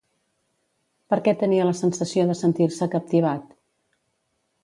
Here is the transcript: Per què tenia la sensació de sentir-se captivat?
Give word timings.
Per 1.13 1.19
què 1.27 1.33
tenia 1.41 1.67
la 1.67 1.75
sensació 1.81 2.25
de 2.31 2.37
sentir-se 2.41 2.87
captivat? 2.97 3.55